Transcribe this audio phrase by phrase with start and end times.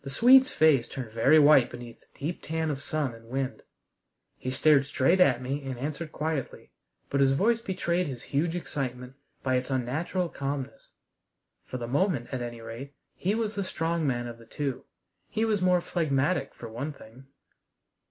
[0.00, 3.60] The Swede's face turned very white beneath the deep tan of sun and wind.
[4.38, 6.72] He stared straight at me and answered quietly,
[7.10, 9.12] but his voice betrayed his huge excitement
[9.42, 10.92] by its unnatural calmness.
[11.66, 14.86] For the moment, at any rate, he was the strong man of the two.
[15.28, 17.26] He was more phlegmatic, for one thing.